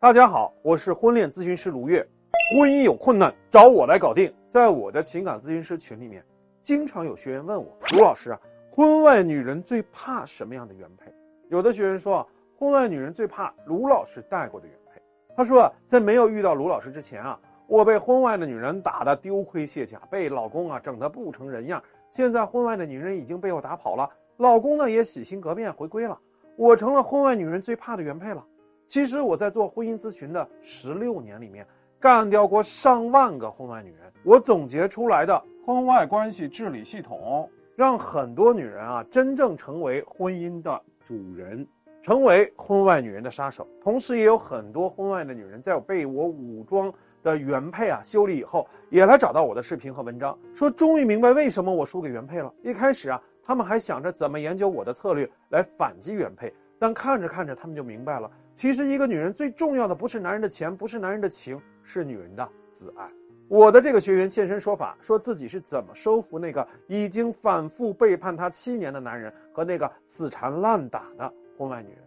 [0.00, 2.06] 大家好，我是婚恋咨询师卢月。
[2.54, 4.32] 婚姻有困难，找我来搞定。
[4.48, 6.24] 在我的情感咨询师群里面，
[6.62, 8.40] 经常有学员问我：“卢老师啊，
[8.70, 11.12] 婚外女人最怕什么样的原配？”
[11.50, 12.26] 有的学员说啊，
[12.56, 15.02] 婚外女人最怕卢老师带过的原配。
[15.34, 17.36] 他说啊，在没有遇到卢老师之前啊，
[17.66, 21.82] 我被婚外的女人打得丢盔卸甲，被老公啊整得不成人样。
[22.12, 26.16] 现在婚外的女人已经被我打跑了，老公呢也洗心革面回归了，
[26.54, 28.46] 我成了婚外女人最怕的原配了。
[28.88, 31.64] 其实我在做婚姻咨询的十六年里面，
[32.00, 34.10] 干掉过上万个婚外女人。
[34.24, 41.68] 我总结出来的婚外关系治理系统，让很多女人啊真正成为婚姻的主人，
[42.00, 43.68] 成为婚外女人的杀手。
[43.78, 46.90] 同时，也有很多婚外的女人在我被我武装
[47.22, 52.50] 的原配啊修理以后，也来找到我的视频和文章，说终于明白为什么我输给原配了。
[52.62, 56.50] 一开始啊，他们还想着怎么研究我的策略来反击原配。
[56.78, 63.08] 但看着看着，他们就明白了，其实一个女人最重要的不是男人的钱，不是男人的情，是女人的自爱。
[63.48, 71.98] 我的这个学员现身说法，说自己是怎么收服那个已经反复背叛他七年的男人和那个死缠烂打的婚外女人。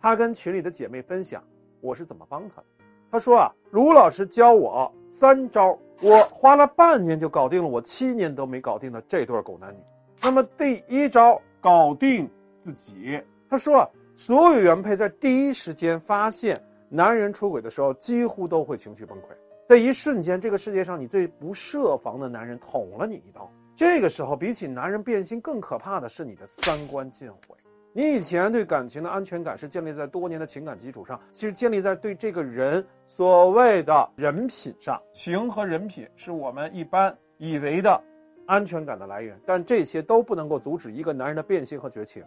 [0.00, 1.42] 他跟群里的姐妹分享，
[1.80, 2.64] 我是怎么帮他的。
[3.10, 9.78] 他说啊，卢老师教我三招，我花了半年就搞定了我七年都没搞定的这对狗男女。
[10.20, 12.28] 那么第一招，搞定
[12.62, 13.22] 自己。
[13.48, 13.90] 他说。
[14.18, 19.26] 所有原配在第一时间发现男人出轨的时候，几乎都会情绪崩溃。
[19.68, 23.48] 在一瞬间，这个世界上你最不设防的男人捅了你一刀。
[23.76, 27.54] 这个时候，比起男人变心，更可怕的是你的三观尽毁。
[27.92, 35.00] 你以前对感情的安全感是建立在多年的情感基础上，其实建立在对这个人所谓的人品上。
[35.12, 38.02] 情和人品是我们一般以为的
[38.46, 42.20] 安全感的来源，但这些都不能够阻止一个男人的变心和绝情。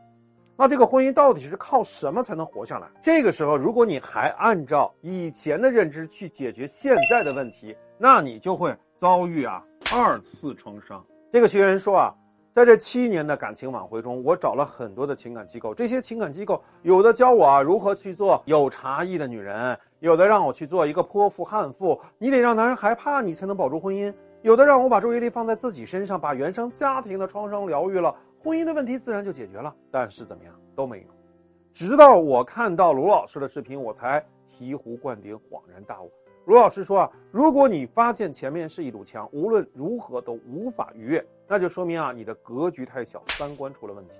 [0.61, 2.87] 那这个婚姻到底是靠什么才能活下来？
[3.01, 11.03] 这个时候，如果你还按照以前的认知去解决现在的问题，那你就会遭遇啊二次创伤。
[11.31, 12.13] 这个学员说啊，
[12.53, 28.15] 在这七年的感情挽回中，我找了很多的情感机构，这些情感机构有的教我啊如何去做有茶艺的女人，有的让我去做一个泼妇悍妇，你得让男人害怕你才能保住婚姻；有的让我把注意力放在自己身上，把原生家庭的创伤疗愈了。
[28.43, 31.05] 婚姻的问题自然就解决了，但是怎么样都没有。
[31.73, 34.19] 直到我看到卢老师的视频，我才
[34.51, 36.11] 醍醐灌顶，恍然大悟。
[36.45, 44.15] 卢老师说啊，如果你发现前面是一堵墙，无论如何都无法逾越，那就说明啊你的格局太小，三观出了问题。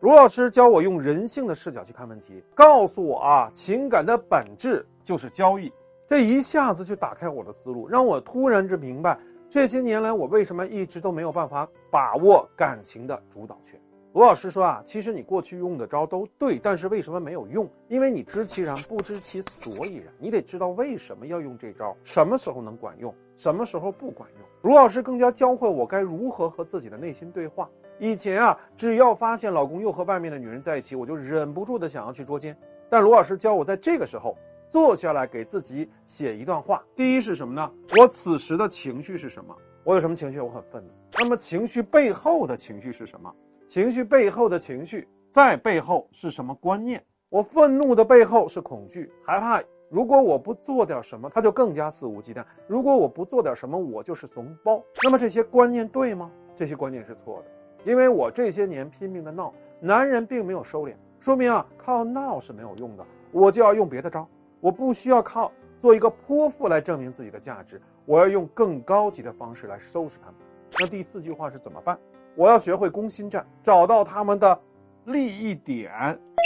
[0.00, 5.72] 卢老师教我用人性的视角去看问题，告诉我啊情感的本质就是交易，
[6.08, 9.16] 这一下子就打开我的思路，让我突然之明白。
[9.48, 13.80] 这些年来，我为什么一直都没有办法把握感情的主导权？
[14.12, 17.68] 罗老师说啊，其实你过去用的招都对，但是为什么没有用？
[17.88, 20.06] 因为你知其然不知其所以然。
[20.18, 24.48] 你得知道为什么要用这招，什么时候能管用，什么时候不管用。
[24.62, 27.68] 卢老师更加教会我该如何和自己的内心对话。
[27.98, 32.56] 以前啊，只要发现老公又和外面的女人在一起，我就忍不住的想要去捉奸。
[32.90, 34.36] 但卢老师教我，在这个时候。
[34.76, 36.84] 坐下来给自己写一段话。
[36.94, 37.72] 第一是什么呢？
[37.96, 39.56] 我此时的情绪是什么？
[39.84, 40.38] 我有什么情绪？
[40.38, 40.90] 我很愤怒。
[41.18, 43.34] 那么情绪背后的情绪是什么？
[43.66, 47.02] 情绪背后的情绪在背后是什么观念？
[47.30, 49.62] 我愤怒的背后是恐惧、害怕。
[49.88, 52.44] 如果我不做点什么，他就更加肆无忌惮。
[52.66, 54.84] 如果我不做点什么，我就是怂包。
[55.02, 56.30] 那么这些观念对吗？
[56.54, 64.28] 这些观念是错的，因为我这些年拼命的闹，男人并没有收敛，说明啊，靠闹是没有用的，我就要用别的招。
[64.60, 70.34] 我不需要靠做一个泼妇来证明自己的价值，我要用更高级的方式来收拾他们。
[70.78, 71.98] 那第四句话是怎么办？
[72.34, 74.60] 我要学会攻心战，找到他们的
[75.04, 75.90] 利益点，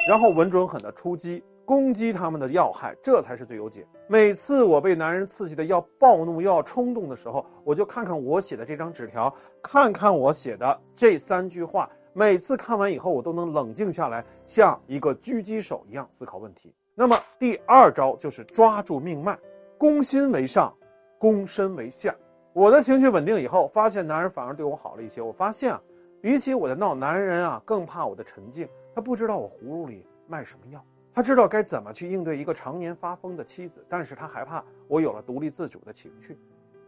[0.09, 3.87] 然后稳准狠的出击，攻击他们的要害，这才是最优解。
[4.06, 9.32] 每次我被男人刺激的要暴怒、要冲动的时候，我就看看我写的这张纸条，
[9.62, 11.88] 看看我写的这三句话。
[12.12, 16.75] 每次看完以后，我都能冷静下来，像一个狙击手一样思考问题。
[16.95, 19.39] 那么第二招就是抓住命脉，
[19.78, 20.75] 攻心为上，
[21.19, 22.15] 攻身为下。
[22.53, 25.22] 我的情绪稳定以后，发现男人反而对我好了一些。
[25.22, 25.81] 我发现啊，
[26.21, 28.69] 比起我的闹，男人啊更怕我的沉静。
[28.95, 30.84] 他不知道我葫芦里卖什么药，
[31.15, 36.36] 他知道该怎么去应对一个常年发疯的妻子，但是他害怕我有了独立自主的情绪。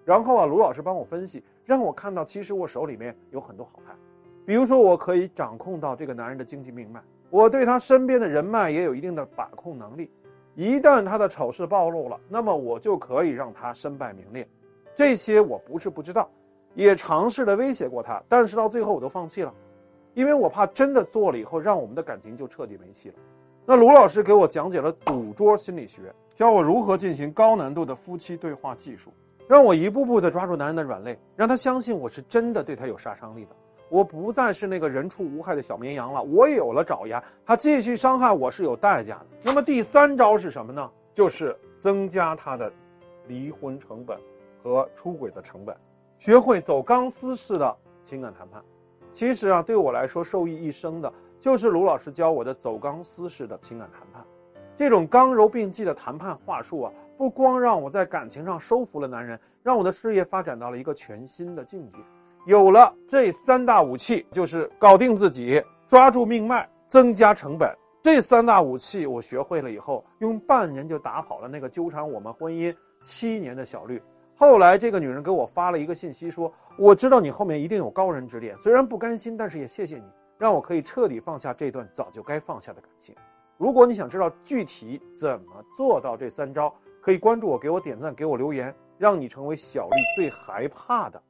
[0.04, 3.94] 然后啊，卢老师帮我分析，让我看到其实我手里面有很多好牌，
[4.44, 7.00] 比如说我可以掌控到这个男人的经济命脉。
[7.32, 10.10] 我对他身边的人脉也有一定的把控能力，
[10.54, 14.46] 一旦他的丑事暴露了，那么我就可以让他身败名裂。
[14.94, 16.28] 这些我不是不知道，
[16.74, 19.54] 也尝试的威胁过他，但是到最后我都放弃了，
[20.12, 23.14] 因为我怕真的做了以后，让我们的感情就彻底没戏了。
[23.64, 29.10] 那卢老师给我讲解了赌桌心理学，教我如何进行高难度的夫妻对话技术，
[29.48, 33.56] 让我一步步的抓住男人的软肋，让他相信我是真的对他有杀伤力的。
[33.92, 39.26] 我不再是那个人畜无害的小绵羊了，我也有了爪牙，他继续伤害我是有代价的。
[39.42, 40.90] 那么第三招是什么呢？
[41.12, 42.72] 就是增加他的
[43.28, 44.18] 离婚成本
[44.62, 45.76] 和出轨的成本，
[46.18, 48.62] 学会走钢丝式的情感谈判。
[49.10, 54.24] 其实啊，对我来说受益一生的就是卢老师教我的走钢丝式的情感谈判。
[54.74, 61.98] 这种刚柔并济的谈判话术啊，不光让我在感情上收服了男人，让我的事业发展到了一个全新的境界。
[62.44, 67.72] 有了这三大武器，就是搞定自己、抓住命脉、增加成本。
[68.00, 72.74] 这三大武器我学会了以后，用半年就打跑了那个纠缠我们婚姻
[73.04, 74.02] 七年的小绿。
[74.34, 80.04] 后来这个女人给我发了一个信息，说：“我知道你后面一定有高人指点，虽然不甘心，但是也谢谢你，
[80.36, 83.14] 让我可以彻底放下这段早就该放下的感情。”
[83.56, 91.22] 如果你想知道具体怎么做到这三招，可以关注我，给我点赞，给我留言，让你成为小绿最害怕的。